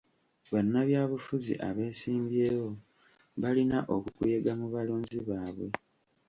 Bannabyabufuzi 0.51 1.53
abeesimbyewo 1.67 2.69
balina 3.41 3.77
okukuyega 3.95 4.51
mu 4.59 4.67
balonzi 4.73 5.17
baabwe. 5.27 5.69